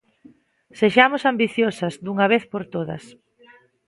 [0.79, 3.03] Sexamos ambiciosas, dunha vez por todas.